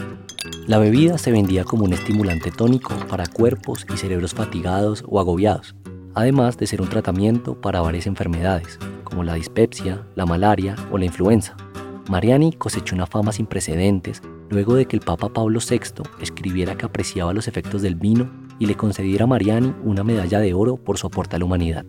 [0.66, 5.76] La bebida se vendía como un estimulante tónico para cuerpos y cerebros fatigados o agobiados,
[6.16, 11.06] además de ser un tratamiento para varias enfermedades, como la dispepsia, la malaria o la
[11.06, 11.58] influenza.
[12.10, 16.86] Mariani cosechó una fama sin precedentes luego de que el Papa Pablo VI escribiera que
[16.86, 20.98] apreciaba los efectos del vino y le concediera a Mariani una medalla de oro por
[20.98, 21.86] su aporte a la humanidad.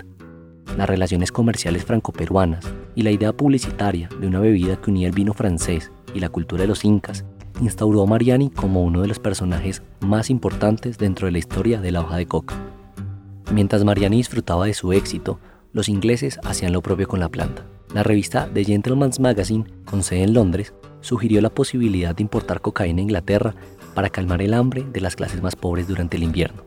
[0.76, 5.34] Las relaciones comerciales franco-peruanas y la idea publicitaria de una bebida que unía el vino
[5.34, 7.24] francés y la cultura de los incas
[7.60, 11.92] instauró a Mariani como uno de los personajes más importantes dentro de la historia de
[11.92, 12.54] la hoja de coca.
[13.52, 15.38] Mientras Mariani disfrutaba de su éxito,
[15.72, 17.66] los ingleses hacían lo propio con la planta.
[17.94, 23.00] La revista The Gentleman's Magazine, con sede en Londres, sugirió la posibilidad de importar cocaína
[23.00, 23.54] a Inglaterra
[23.94, 26.64] para calmar el hambre de las clases más pobres durante el invierno.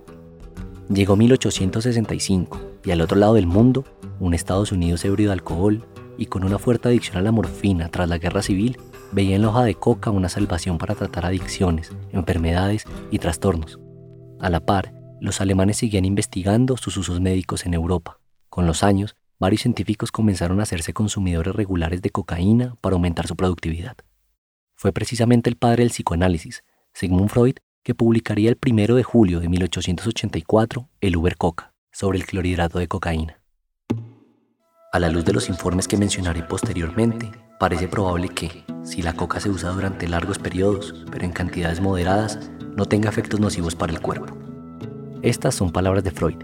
[0.87, 3.85] Llegó 1865 y al otro lado del mundo,
[4.19, 5.83] un Estados Unidos ebrio de alcohol
[6.17, 8.77] y con una fuerte adicción a la morfina tras la guerra civil,
[9.11, 13.79] veía en la hoja de coca una salvación para tratar adicciones, enfermedades y trastornos.
[14.39, 18.19] A la par, los alemanes seguían investigando sus usos médicos en Europa.
[18.49, 23.35] Con los años, varios científicos comenzaron a hacerse consumidores regulares de cocaína para aumentar su
[23.35, 23.97] productividad.
[24.75, 29.49] Fue precisamente el padre del psicoanálisis, Sigmund Freud, que publicaría el 1 de julio de
[29.49, 33.39] 1884 el Uber Coca sobre el clorhidrato de cocaína.
[34.91, 39.39] A la luz de los informes que mencionaré posteriormente, parece probable que, si la coca
[39.39, 43.99] se usa durante largos periodos, pero en cantidades moderadas, no tenga efectos nocivos para el
[43.99, 44.37] cuerpo.
[45.21, 46.37] Estas son palabras de Freud,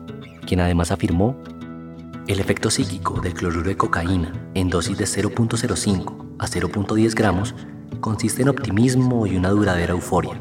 [0.45, 1.41] quien además afirmó,
[2.27, 7.55] el efecto psíquico del cloruro de cocaína en dosis de 0.05 a 0.10 gramos
[7.99, 10.39] consiste en optimismo y una duradera euforia,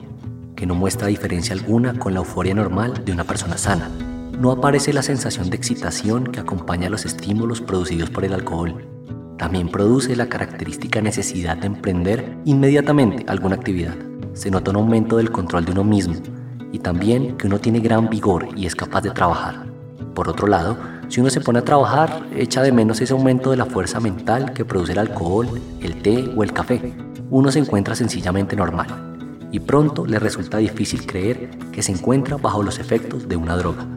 [0.57, 3.91] que no muestra diferencia alguna con la euforia normal de una persona sana.
[4.39, 8.87] No aparece la sensación de excitación que acompaña a los estímulos producidos por el alcohol.
[9.37, 13.97] También produce la característica necesidad de emprender inmediatamente alguna actividad.
[14.33, 16.15] Se nota un aumento del control de uno mismo
[16.73, 19.67] y también que uno tiene gran vigor y es capaz de trabajar.
[20.15, 20.79] Por otro lado,
[21.11, 24.53] si uno se pone a trabajar, echa de menos ese aumento de la fuerza mental
[24.53, 26.95] que produce el alcohol, el té o el café.
[27.31, 32.63] Uno se encuentra sencillamente normal y pronto le resulta difícil creer que se encuentra bajo
[32.63, 33.89] los efectos de una droga.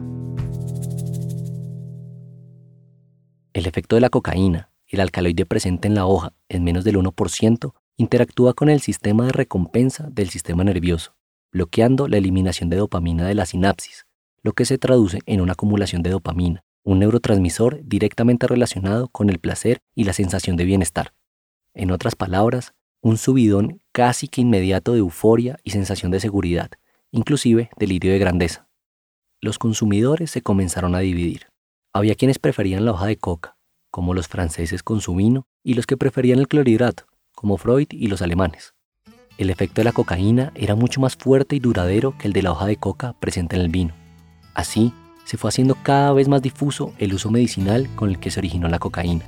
[3.52, 7.74] El efecto de la cocaína, el alcaloide presente en la hoja en menos del 1%,
[7.96, 11.14] interactúa con el sistema de recompensa del sistema nervioso,
[11.52, 14.04] bloqueando la eliminación de dopamina de la sinapsis,
[14.42, 19.38] lo que se traduce en una acumulación de dopamina, un neurotransmisor directamente relacionado con el
[19.38, 21.14] placer y la sensación de bienestar.
[21.72, 26.70] En otras palabras, un subidón casi que inmediato de euforia y sensación de seguridad,
[27.10, 28.68] inclusive delirio de grandeza.
[29.40, 31.48] Los consumidores se comenzaron a dividir.
[31.92, 33.56] Había quienes preferían la hoja de coca,
[33.90, 38.06] como los franceses con su vino, y los que preferían el clorhidrato, como Freud y
[38.06, 38.74] los alemanes.
[39.36, 42.52] El efecto de la cocaína era mucho más fuerte y duradero que el de la
[42.52, 43.94] hoja de coca presente en el vino.
[44.54, 44.92] Así,
[45.24, 48.68] se fue haciendo cada vez más difuso el uso medicinal con el que se originó
[48.68, 49.24] la cocaína.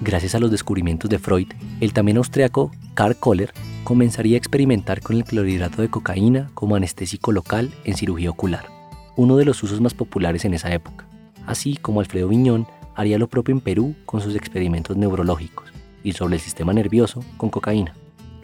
[0.00, 1.48] Gracias a los descubrimientos de Freud,
[1.80, 3.52] el también austriaco Karl Kohler
[3.84, 8.66] comenzaría a experimentar con el clorhidrato de cocaína como anestésico local en cirugía ocular,
[9.16, 11.06] uno de los usos más populares en esa época,
[11.46, 16.36] así como Alfredo Viñón haría lo propio en Perú con sus experimentos neurológicos y sobre
[16.36, 17.94] el sistema nervioso con cocaína.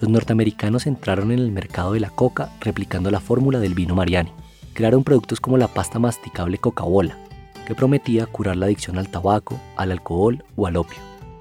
[0.00, 4.32] Los norteamericanos entraron en el mercado de la coca replicando la fórmula del vino Mariani,
[4.74, 7.16] crearon productos como la pasta masticable Coca-Cola,
[7.66, 10.98] que prometía curar la adicción al tabaco, al alcohol o al opio.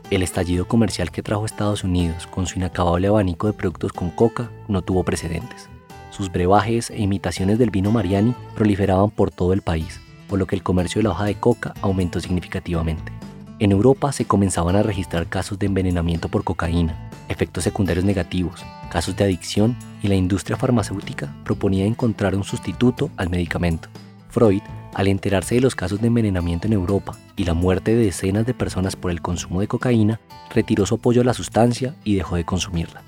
[0.10, 4.50] El estallido comercial que trajo Estados Unidos con su inacabable abanico de productos con coca
[4.68, 5.70] no tuvo precedentes.
[6.12, 10.56] Sus brebajes e imitaciones del vino Mariani proliferaban por todo el país, por lo que
[10.56, 13.12] el comercio de la hoja de coca aumentó significativamente.
[13.60, 19.16] En Europa se comenzaban a registrar casos de envenenamiento por cocaína, efectos secundarios negativos, casos
[19.16, 23.90] de adicción y la industria farmacéutica proponía encontrar un sustituto al medicamento.
[24.30, 24.62] Freud,
[24.94, 28.54] al enterarse de los casos de envenenamiento en Europa y la muerte de decenas de
[28.54, 30.20] personas por el consumo de cocaína,
[30.54, 33.04] retiró su apoyo a la sustancia y dejó de consumirla.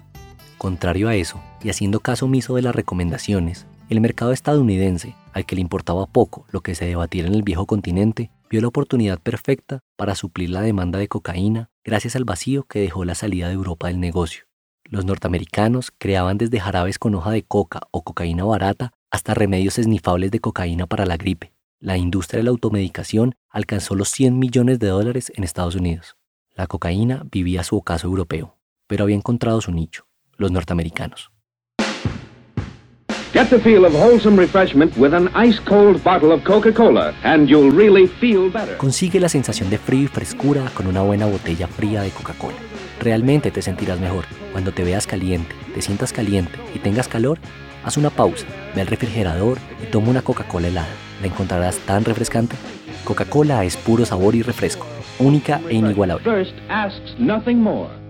[0.57, 5.55] Contrario a eso, y haciendo caso omiso de las recomendaciones, el mercado estadounidense, al que
[5.55, 9.79] le importaba poco lo que se debatiera en el viejo continente, vio la oportunidad perfecta
[9.95, 13.87] para suplir la demanda de cocaína gracias al vacío que dejó la salida de Europa
[13.87, 14.45] del negocio.
[14.83, 20.31] Los norteamericanos creaban desde jarabes con hoja de coca o cocaína barata hasta remedios esnifables
[20.31, 21.53] de cocaína para la gripe.
[21.79, 26.17] La industria de la automedicación alcanzó los 100 millones de dólares en Estados Unidos.
[26.55, 30.05] La cocaína vivía su ocaso europeo, pero había encontrado su nicho,
[30.37, 31.31] los norteamericanos.
[33.33, 37.71] Get the feel of wholesome refreshment with an ice cold bottle of Coca-Cola and you'll
[37.71, 38.75] really feel better.
[38.77, 42.57] Consigue la sensación de frío y frescura con una buena botella fría de Coca-Cola.
[42.99, 47.39] Realmente te sentirás mejor cuando te veas caliente, te sientas caliente y tengas calor.
[47.85, 50.93] Haz una pausa, ve al refrigerador y toma una Coca-Cola helada.
[51.21, 52.57] ¿La encontrarás tan refrescante?
[53.05, 54.85] Coca-Cola es puro sabor y refresco,
[55.19, 56.25] única e inigualable.
[56.25, 58.00] First asks nothing more.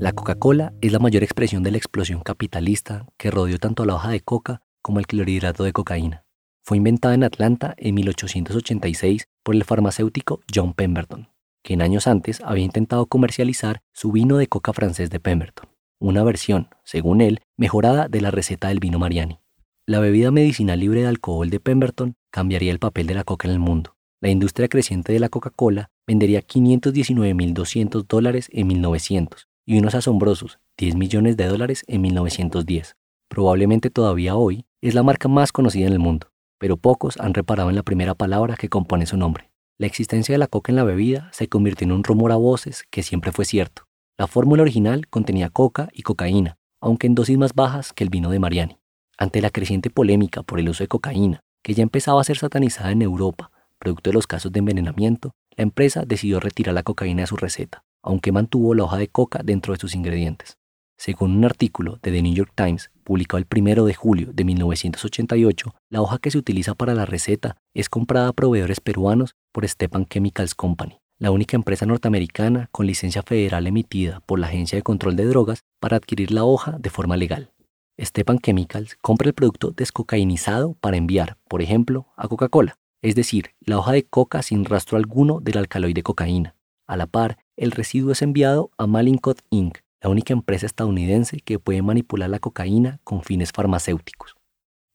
[0.00, 3.96] La Coca-Cola es la mayor expresión de la explosión capitalista que rodeó tanto a la
[3.96, 6.24] hoja de coca como el clorhidrato de cocaína.
[6.64, 11.28] Fue inventada en Atlanta en 1886 por el farmacéutico John Pemberton,
[11.62, 16.70] quien años antes había intentado comercializar su vino de coca francés de Pemberton, una versión,
[16.82, 19.40] según él, mejorada de la receta del vino Mariani.
[19.84, 23.52] La bebida medicinal libre de alcohol de Pemberton cambiaría el papel de la coca en
[23.52, 23.98] el mundo.
[24.22, 30.96] La industria creciente de la Coca-Cola vendería 519.200 dólares en 1900 y unos asombrosos 10
[30.96, 32.96] millones de dólares en 1910.
[33.28, 37.70] Probablemente todavía hoy es la marca más conocida en el mundo, pero pocos han reparado
[37.70, 39.52] en la primera palabra que compone su nombre.
[39.78, 42.82] La existencia de la coca en la bebida se convirtió en un rumor a voces
[42.90, 43.84] que siempre fue cierto.
[44.18, 48.28] La fórmula original contenía coca y cocaína, aunque en dosis más bajas que el vino
[48.30, 48.80] de Mariani.
[49.18, 52.90] Ante la creciente polémica por el uso de cocaína, que ya empezaba a ser satanizada
[52.90, 57.28] en Europa, producto de los casos de envenenamiento, la empresa decidió retirar la cocaína de
[57.28, 60.58] su receta aunque mantuvo la hoja de coca dentro de sus ingredientes.
[60.98, 65.74] Según un artículo de The New York Times, publicado el 1 de julio de 1988,
[65.88, 70.04] la hoja que se utiliza para la receta es comprada a proveedores peruanos por Stepan
[70.04, 75.16] Chemicals Company, la única empresa norteamericana con licencia federal emitida por la Agencia de Control
[75.16, 77.50] de Drogas para adquirir la hoja de forma legal.
[77.98, 83.78] Stepan Chemicals compra el producto descocainizado para enviar, por ejemplo, a Coca-Cola, es decir, la
[83.78, 86.54] hoja de coca sin rastro alguno del alcaloide cocaína.
[86.90, 91.60] A la par, el residuo es enviado a Malincott Inc., la única empresa estadounidense que
[91.60, 94.34] puede manipular la cocaína con fines farmacéuticos.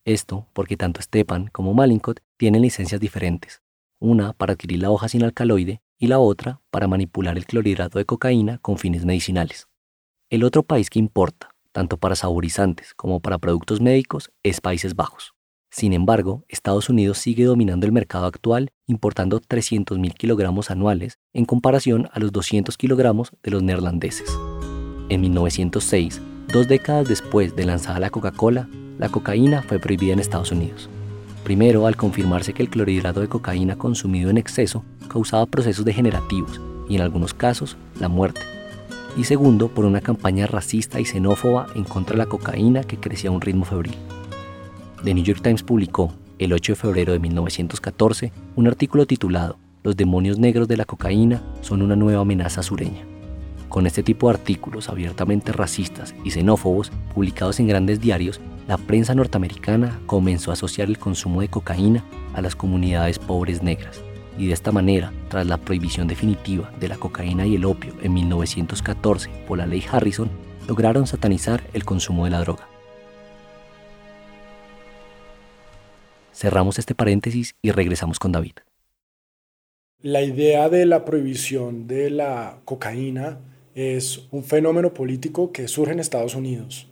[0.06, 3.62] Esto porque tanto Stepan como Malincott tienen licencias diferentes,
[4.02, 8.04] una para adquirir la hoja sin alcaloide y la otra para manipular el clorhidrato de
[8.04, 9.70] cocaína con fines medicinales.
[10.30, 15.35] El otro país que importa, tanto para saborizantes como para productos médicos, es Países Bajos.
[15.70, 22.10] Sin embargo, Estados Unidos sigue dominando el mercado actual importando 300.000 kilogramos anuales en comparación
[22.14, 24.30] a los 200 kilogramos de los neerlandeses.
[25.10, 30.52] En 1906, dos décadas después de lanzada la Coca-Cola, la cocaína fue prohibida en Estados
[30.52, 30.90] Unidos.
[31.44, 36.60] Primero, al confirmarse que el clorhidrato de cocaína consumido en exceso causaba procesos degenerativos
[36.90, 38.42] y en algunos casos la muerte.
[39.18, 43.30] Y segundo, por una campaña racista y xenófoba en contra de la cocaína que crecía
[43.30, 43.96] a un ritmo febril.
[45.06, 49.96] The New York Times publicó, el 8 de febrero de 1914, un artículo titulado Los
[49.96, 53.04] demonios negros de la cocaína son una nueva amenaza sureña.
[53.70, 59.14] Con este tipo de artículos abiertamente racistas y xenófobos publicados en grandes diarios, la prensa
[59.14, 62.04] norteamericana comenzó a asociar el consumo de cocaína
[62.34, 64.02] a las comunidades pobres negras,
[64.40, 68.12] y de esta manera, tras la prohibición definitiva de la cocaína y el opio en
[68.12, 70.32] 1914 por la ley Harrison,
[70.68, 72.75] lograron satanizar el consumo de la droga.
[76.36, 78.58] Cerramos este paréntesis y regresamos con David.
[80.02, 83.40] La idea de la prohibición de la cocaína
[83.74, 86.88] es un fenómeno político que surge en Estados Unidos.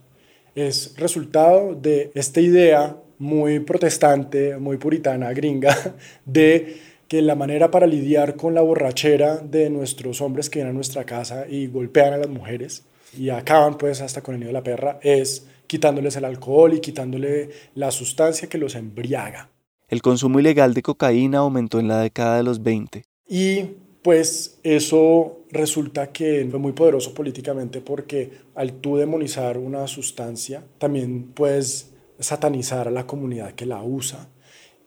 [0.54, 5.76] Es resultado de esta idea muy protestante, muy puritana, gringa,
[6.24, 10.74] de que la manera para lidiar con la borrachera de nuestros hombres que vienen a
[10.74, 12.84] nuestra casa y golpean a las mujeres
[13.16, 16.80] y acaban pues hasta con el nido de la perra es quitándoles el alcohol y
[16.80, 19.50] quitándole la sustancia que los embriaga.
[19.88, 23.04] El consumo ilegal de cocaína aumentó en la década de los 20.
[23.28, 23.64] Y
[24.02, 31.32] pues eso resulta que fue muy poderoso políticamente porque al tú demonizar una sustancia, también
[31.34, 34.28] puedes satanizar a la comunidad que la usa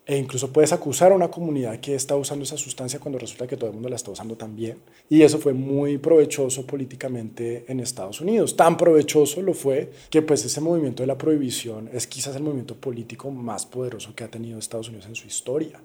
[0.07, 3.57] e incluso puedes acusar a una comunidad que está usando esa sustancia cuando resulta que
[3.57, 4.77] todo el mundo la está usando también.
[5.09, 8.55] Y eso fue muy provechoso políticamente en Estados Unidos.
[8.55, 12.75] Tan provechoso lo fue que pues ese movimiento de la prohibición es quizás el movimiento
[12.75, 15.81] político más poderoso que ha tenido Estados Unidos en su historia.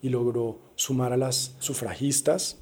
[0.00, 2.56] Y logró sumar a las sufragistas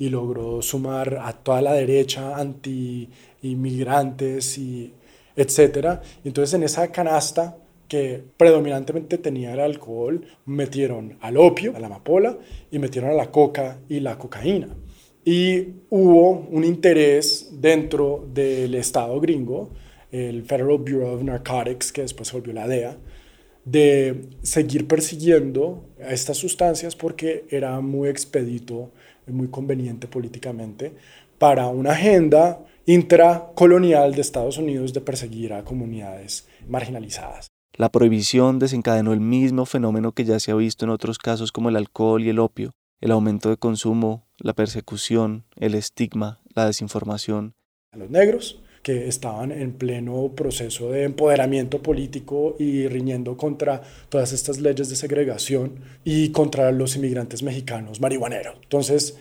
[0.00, 4.92] y logró sumar a toda la derecha anti-inmigrantes y
[5.36, 6.02] etcétera.
[6.24, 7.56] Entonces en esa canasta
[7.88, 12.38] que predominantemente tenía el alcohol, metieron al opio, a la amapola,
[12.70, 14.68] y metieron a la coca y la cocaína.
[15.24, 19.70] Y hubo un interés dentro del Estado gringo,
[20.12, 22.96] el Federal Bureau of Narcotics, que después volvió la DEA,
[23.64, 28.92] de seguir persiguiendo a estas sustancias porque era muy expedito,
[29.26, 30.92] muy conveniente políticamente
[31.38, 37.55] para una agenda intracolonial de Estados Unidos de perseguir a comunidades marginalizadas.
[37.78, 41.68] La prohibición desencadenó el mismo fenómeno que ya se ha visto en otros casos como
[41.68, 42.72] el alcohol y el opio,
[43.02, 47.54] el aumento de consumo, la persecución, el estigma, la desinformación.
[47.92, 54.58] Los negros, que estaban en pleno proceso de empoderamiento político y riñendo contra todas estas
[54.58, 58.54] leyes de segregación y contra los inmigrantes mexicanos marihuaneros.
[58.62, 59.18] Entonces,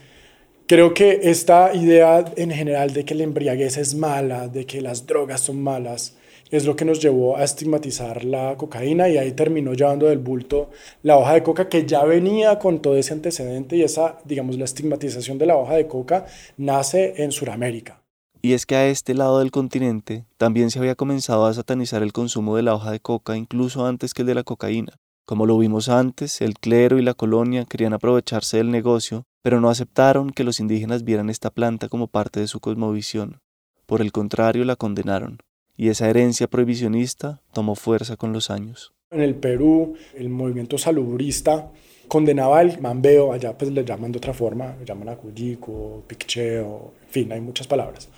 [0.66, 5.06] creo que esta idea en general de que la embriaguez es mala, de que las
[5.08, 6.16] drogas son malas,
[6.52, 10.70] es lo que nos llevó a estigmatizar la cocaína y ahí terminó llevando del bulto
[11.04, 14.66] la hoja de coca que ya venía con todo ese antecedente y esa, digamos, la
[14.66, 16.26] estigmatización de la hoja de coca
[16.58, 18.02] nace en Sudamérica.
[18.42, 22.14] Y es que a este lado del continente también se había comenzado a satanizar el
[22.14, 24.94] consumo de la hoja de coca incluso antes que el de la cocaína.
[25.26, 29.72] Como lo vimos antes, el clero y la colonia querían aprovecharse del negocio, pero no
[29.72, 33.40] aceptaron que los indígenas vieran esta planta como parte de su cosmovisión.
[33.88, 35.40] Por el contrario, la condenaron
[35.78, 38.94] y esa herencia prohibicionista tomó fuerza con los años.
[39.12, 41.72] En el Perú, el movimiento salubrista
[42.08, 47.10] condenaba el mambeo, allá pues le llaman de otra forma, le llaman acuyico, piccheo, en
[47.10, 48.10] fin, hay muchas palabras.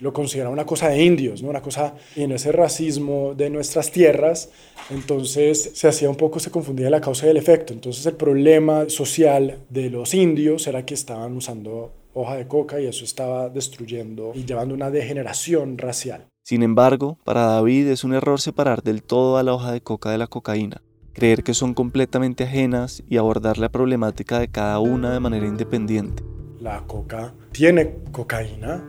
[0.00, 1.48] Lo consideraba una cosa de indios, ¿no?
[1.48, 4.50] una cosa en ese racismo de nuestras tierras,
[4.90, 7.72] entonces se hacía un poco, se confundía la causa y el efecto.
[7.72, 12.86] Entonces el problema social de los indios era que estaban usando hoja de coca y
[12.86, 16.26] eso estaba destruyendo y llevando una degeneración racial.
[16.46, 20.12] Sin embargo, para David es un error separar del todo a la hoja de coca
[20.12, 20.80] de la cocaína,
[21.12, 26.22] creer que son completamente ajenas y abordar la problemática de cada una de manera independiente.
[26.60, 28.80] La coca tiene cocaína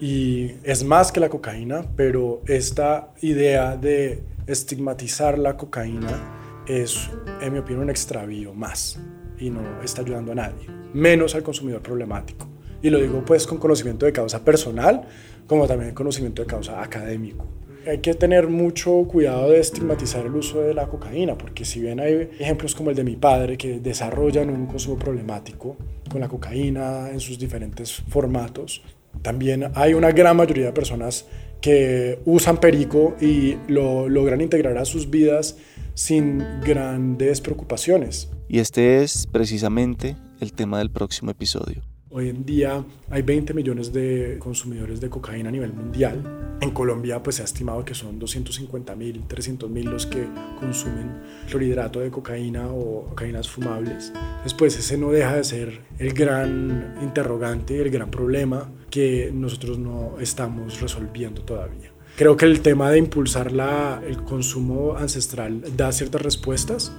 [0.00, 7.10] y es más que la cocaína, pero esta idea de estigmatizar la cocaína es,
[7.42, 8.98] en mi opinión, un extravío más
[9.38, 12.48] y no está ayudando a nadie, menos al consumidor problemático.
[12.82, 15.06] Y lo digo pues con conocimiento de causa personal,
[15.46, 17.46] como también conocimiento de causa académico.
[17.86, 21.98] Hay que tener mucho cuidado de estigmatizar el uso de la cocaína, porque si bien
[21.98, 25.76] hay ejemplos como el de mi padre que desarrollan un consumo problemático
[26.08, 28.82] con la cocaína en sus diferentes formatos,
[29.20, 31.26] también hay una gran mayoría de personas
[31.60, 35.56] que usan perico y lo logran integrar a sus vidas
[35.94, 38.30] sin grandes preocupaciones.
[38.48, 41.82] Y este es precisamente el tema del próximo episodio.
[42.14, 46.58] Hoy en día hay 20 millones de consumidores de cocaína a nivel mundial.
[46.60, 50.28] En Colombia pues se ha estimado que son 250 mil, 300 mil los que
[50.60, 54.12] consumen clorhidrato de cocaína o cocaínas fumables.
[54.44, 60.16] Después ese no deja de ser el gran interrogante, el gran problema que nosotros no
[60.20, 61.92] estamos resolviendo todavía.
[62.18, 66.92] Creo que el tema de impulsar la, el consumo ancestral da ciertas respuestas,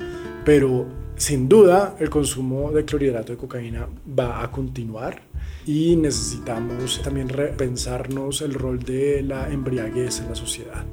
[0.43, 3.87] pero sin duda el consumo de clorhidrato de cocaína
[4.17, 5.21] va a continuar
[5.65, 10.85] y necesitamos también repensarnos el rol de la embriaguez en la sociedad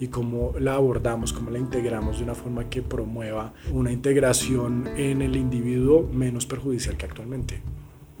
[0.00, 5.20] y cómo la abordamos, cómo la integramos de una forma que promueva una integración en
[5.20, 7.62] el individuo menos perjudicial que actualmente.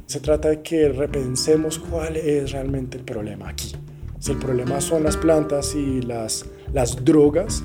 [0.04, 3.72] Se trata de que repensemos cuál es realmente el problema aquí.
[4.18, 6.44] Si el problema son las plantas y las,
[6.74, 7.64] las drogas,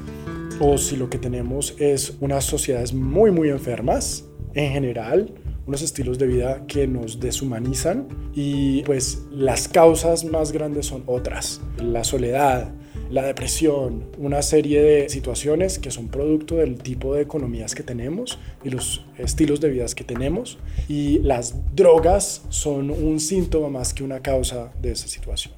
[0.59, 5.33] o si lo que tenemos es unas sociedades muy, muy enfermas en general,
[5.67, 11.61] unos estilos de vida que nos deshumanizan y pues las causas más grandes son otras,
[11.77, 12.71] la soledad,
[13.09, 18.39] la depresión, una serie de situaciones que son producto del tipo de economías que tenemos
[18.63, 24.03] y los estilos de vida que tenemos y las drogas son un síntoma más que
[24.03, 25.53] una causa de esa situación.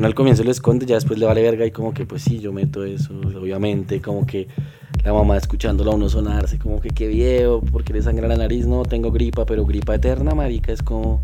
[0.00, 2.38] Uno al comienzo lo esconde, ya después le vale verga y como que pues sí,
[2.38, 4.48] yo meto eso, obviamente, como que
[5.04, 8.66] la mamá escuchándolo a uno sonarse, como que qué viejo, porque le sangra la nariz,
[8.66, 11.20] no, tengo gripa, pero gripa eterna, marica, es como...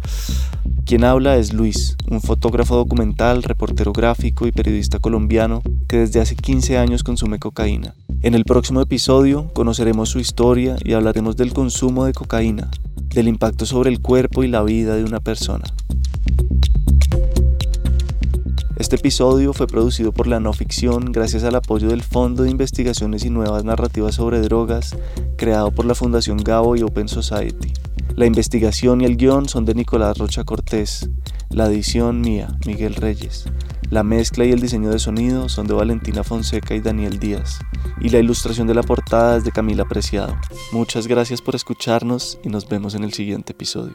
[0.85, 6.37] Quien habla es Luis, un fotógrafo documental, reportero gráfico y periodista colombiano que desde hace
[6.37, 7.95] 15 años consume cocaína.
[8.21, 12.71] En el próximo episodio conoceremos su historia y hablaremos del consumo de cocaína,
[13.15, 15.65] del impacto sobre el cuerpo y la vida de una persona.
[18.77, 23.25] Este episodio fue producido por la no ficción gracias al apoyo del Fondo de Investigaciones
[23.25, 24.95] y Nuevas Narrativas sobre Drogas,
[25.39, 27.73] creado por la Fundación Gabo y Open Society.
[28.17, 31.09] La investigación y el guion son de Nicolás Rocha Cortés,
[31.49, 33.47] la edición mía, Miguel Reyes.
[33.89, 37.61] La mezcla y el diseño de sonido son de Valentina Fonseca y Daniel Díaz.
[37.99, 40.37] Y la ilustración de la portada es de Camila Preciado.
[40.73, 43.95] Muchas gracias por escucharnos y nos vemos en el siguiente episodio.